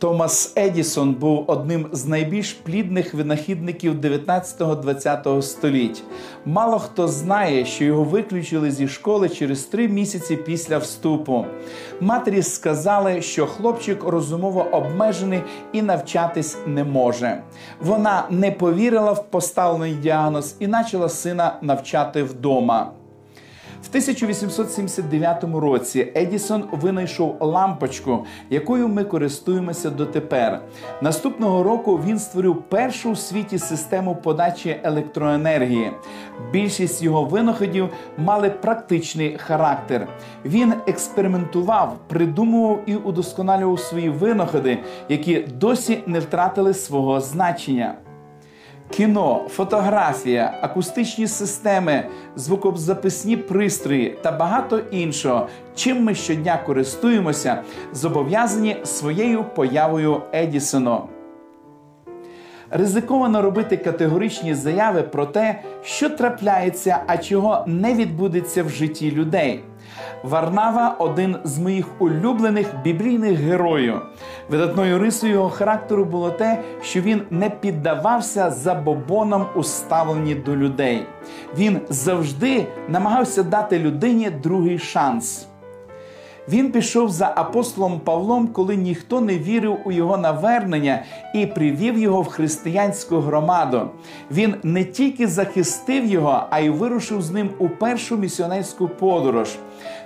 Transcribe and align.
Томас 0.00 0.52
Едісон 0.56 1.14
був 1.14 1.44
одним 1.46 1.88
з 1.92 2.06
найбільш 2.06 2.52
плідних 2.52 3.14
винахідників 3.14 4.00
19-20 4.00 5.42
століть. 5.42 6.02
Мало 6.44 6.78
хто 6.78 7.08
знає, 7.08 7.64
що 7.64 7.84
його 7.84 8.04
виключили 8.04 8.70
зі 8.70 8.88
школи 8.88 9.28
через 9.28 9.62
три 9.62 9.88
місяці 9.88 10.36
після 10.36 10.78
вступу. 10.78 11.46
Матері 12.00 12.42
сказали, 12.42 13.22
що 13.22 13.46
хлопчик 13.46 14.04
розумово 14.04 14.66
обмежений 14.72 15.42
і 15.72 15.82
навчатись 15.82 16.56
не 16.66 16.84
може. 16.84 17.42
Вона 17.80 18.26
не 18.30 18.50
повірила 18.50 19.12
в 19.12 19.30
поставлений 19.30 19.94
діагноз 19.94 20.56
і 20.58 20.68
почала 20.68 21.08
сина 21.08 21.58
навчати 21.62 22.22
вдома. 22.22 22.92
В 23.84 23.88
1879 23.88 25.44
році 25.44 26.12
Едісон 26.16 26.64
винайшов 26.72 27.36
лампочку, 27.40 28.24
якою 28.50 28.88
ми 28.88 29.04
користуємося 29.04 29.90
дотепер. 29.90 30.60
Наступного 31.02 31.62
року 31.62 32.00
він 32.06 32.18
створив 32.18 32.62
першу 32.68 33.10
у 33.10 33.16
світі 33.16 33.58
систему 33.58 34.16
подачі 34.22 34.80
електроенергії. 34.82 35.92
Більшість 36.52 37.02
його 37.02 37.24
винаходів 37.24 37.88
мали 38.18 38.50
практичний 38.50 39.38
характер. 39.38 40.08
Він 40.44 40.74
експериментував, 40.86 41.96
придумував 42.08 42.80
і 42.86 42.96
удосконалював 42.96 43.80
свої 43.80 44.10
винаходи, 44.10 44.78
які 45.08 45.40
досі 45.40 45.98
не 46.06 46.20
втратили 46.20 46.74
свого 46.74 47.20
значення. 47.20 47.94
Кіно, 48.90 49.46
фотографія, 49.48 50.58
акустичні 50.62 51.26
системи, 51.26 52.08
звукозаписні 52.36 53.36
пристрої 53.36 54.18
та 54.22 54.32
багато 54.32 54.78
іншого, 54.78 55.48
чим 55.74 56.04
ми 56.04 56.14
щодня 56.14 56.58
користуємося, 56.66 57.62
зобов'язані 57.92 58.76
своєю 58.84 59.44
появою 59.44 60.22
Едісону. 60.32 61.08
Ризиковано 62.70 63.42
робити 63.42 63.76
категоричні 63.76 64.54
заяви 64.54 65.02
про 65.02 65.26
те, 65.26 65.60
що 65.82 66.10
трапляється, 66.10 67.02
а 67.06 67.18
чого 67.18 67.64
не 67.66 67.94
відбудеться 67.94 68.62
в 68.62 68.68
житті 68.68 69.10
людей. 69.10 69.64
Варнава 70.22 70.96
один 70.98 71.36
з 71.44 71.58
моїх 71.58 71.86
улюблених 71.98 72.66
біблійних 72.84 73.38
героїв. 73.38 73.94
Видатною 74.48 74.98
рисою 74.98 75.32
його 75.32 75.50
характеру 75.50 76.04
було 76.04 76.30
те, 76.30 76.62
що 76.82 77.00
він 77.00 77.22
не 77.30 77.50
піддавався 77.50 78.50
забобонам 78.50 79.46
у 79.54 79.62
ставленні 79.62 80.34
до 80.34 80.56
людей. 80.56 81.06
Він 81.58 81.80
завжди 81.88 82.66
намагався 82.88 83.42
дати 83.42 83.78
людині 83.78 84.30
другий 84.30 84.78
шанс. 84.78 85.49
Він 86.50 86.72
пішов 86.72 87.10
за 87.10 87.32
апостолом 87.36 88.00
Павлом, 88.00 88.48
коли 88.48 88.76
ніхто 88.76 89.20
не 89.20 89.38
вірив 89.38 89.78
у 89.84 89.92
його 89.92 90.16
навернення 90.16 91.02
і 91.34 91.46
привів 91.46 91.98
його 91.98 92.22
в 92.22 92.26
християнську 92.26 93.20
громаду. 93.20 93.90
Він 94.30 94.54
не 94.62 94.84
тільки 94.84 95.26
захистив 95.26 96.06
його, 96.06 96.42
а 96.50 96.60
й 96.60 96.68
вирушив 96.68 97.22
з 97.22 97.30
ним 97.30 97.50
у 97.58 97.68
першу 97.68 98.16
місіонерську 98.16 98.88
подорож. 98.88 99.48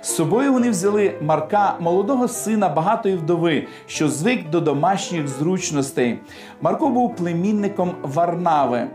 З 0.01 0.15
собою 0.15 0.53
вони 0.53 0.69
взяли 0.69 1.13
Марка, 1.21 1.75
молодого 1.79 2.27
сина 2.27 2.69
багатої 2.69 3.15
вдови, 3.15 3.67
що 3.87 4.09
звик 4.09 4.49
до 4.49 4.61
домашніх 4.61 5.27
зручностей. 5.27 6.19
Марко 6.61 6.89
був 6.89 7.15
племінником 7.15 7.91
Варнави. 8.01 8.87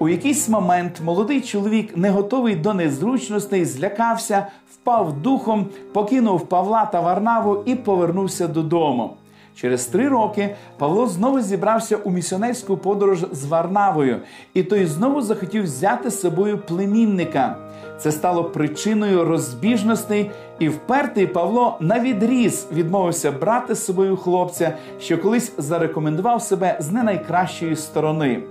У 0.00 0.08
якийсь 0.08 0.48
момент 0.48 1.00
молодий 1.04 1.40
чоловік, 1.40 1.96
не 1.96 2.10
готовий 2.10 2.56
до 2.56 2.74
незручностей, 2.74 3.64
злякався, 3.64 4.46
впав 4.72 5.22
духом, 5.22 5.66
покинув 5.92 6.48
Павла 6.48 6.84
та 6.84 7.00
Варнаву 7.00 7.62
і 7.64 7.74
повернувся 7.74 8.48
додому. 8.48 9.16
Через 9.54 9.86
три 9.86 10.08
роки 10.08 10.56
Павло 10.78 11.06
знову 11.06 11.40
зібрався 11.40 11.96
у 11.96 12.10
місіонерську 12.10 12.76
подорож 12.76 13.26
з 13.32 13.44
Варнавою, 13.44 14.20
і 14.54 14.62
той 14.62 14.86
знову 14.86 15.22
захотів 15.22 15.62
взяти 15.62 16.10
з 16.10 16.20
собою 16.20 16.58
племінника. 16.58 17.56
Це 17.98 18.12
стало 18.12 18.44
причиною 18.44 19.24
розбіжностей, 19.24 20.30
і 20.58 20.68
впертий 20.68 21.26
Павло 21.26 21.76
на 21.80 22.00
відріз 22.00 22.66
відмовився 22.72 23.32
брати 23.32 23.74
з 23.74 23.84
собою 23.84 24.16
хлопця, 24.16 24.72
що 25.00 25.18
колись 25.18 25.52
зарекомендував 25.58 26.42
себе 26.42 26.76
з 26.80 26.90
не 26.90 27.02
найкращої 27.02 27.76
сторони. 27.76 28.42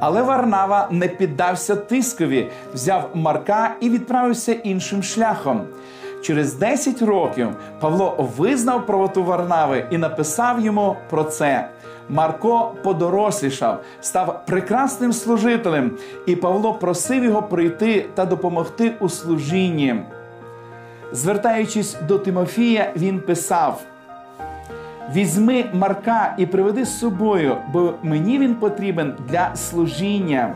Але 0.00 0.22
Варнава 0.22 0.88
не 0.90 1.08
піддався 1.08 1.76
тискові, 1.76 2.50
взяв 2.74 3.10
Марка 3.14 3.74
і 3.80 3.90
відправився 3.90 4.52
іншим 4.52 5.02
шляхом. 5.02 5.60
Через 6.22 6.54
10 6.54 7.02
років 7.02 7.48
Павло 7.80 8.28
визнав 8.36 8.86
правоту 8.86 9.24
Варнави 9.24 9.86
і 9.90 9.98
написав 9.98 10.60
йому 10.60 10.96
про 11.10 11.24
це. 11.24 11.68
Марко 12.08 12.74
подорослішав, 12.82 13.80
став 14.00 14.42
прекрасним 14.46 15.12
служителем, 15.12 15.90
і 16.26 16.36
Павло 16.36 16.74
просив 16.74 17.24
його 17.24 17.42
прийти 17.42 18.06
та 18.14 18.24
допомогти 18.24 18.92
у 19.00 19.08
служінні. 19.08 19.96
Звертаючись 21.12 21.96
до 22.08 22.18
Тимофія, 22.18 22.92
він 22.96 23.20
писав. 23.20 23.82
Візьми 25.14 25.64
Марка 25.72 26.34
і 26.38 26.46
приведи 26.46 26.84
з 26.84 26.98
собою, 26.98 27.56
бо 27.72 27.94
мені 28.02 28.38
він 28.38 28.54
потрібен 28.54 29.14
для 29.28 29.56
служіння. 29.56 30.54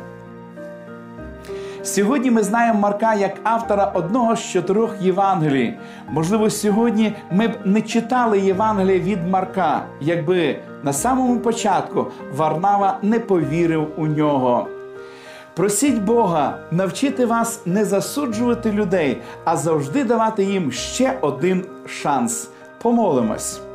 Сьогодні 1.82 2.30
ми 2.30 2.42
знаємо 2.42 2.80
Марка 2.80 3.14
як 3.14 3.32
автора 3.42 3.92
одного 3.94 4.36
з 4.36 4.50
чотирьох 4.50 4.94
Євангелій. 5.00 5.74
Можливо, 6.08 6.50
сьогодні 6.50 7.12
ми 7.30 7.48
б 7.48 7.52
не 7.64 7.82
читали 7.82 8.40
Євангелія 8.40 8.98
від 8.98 9.28
Марка, 9.28 9.82
якби 10.00 10.58
на 10.82 10.92
самому 10.92 11.40
початку 11.40 12.06
Варнава 12.34 12.98
не 13.02 13.20
повірив 13.20 13.88
у 13.96 14.06
нього. 14.06 14.68
Просіть 15.54 16.02
Бога 16.02 16.58
навчити 16.70 17.26
вас 17.26 17.66
не 17.66 17.84
засуджувати 17.84 18.72
людей, 18.72 19.18
а 19.44 19.56
завжди 19.56 20.04
давати 20.04 20.44
їм 20.44 20.72
ще 20.72 21.18
один 21.20 21.64
шанс. 21.86 22.50
Помолимось. 22.82 23.65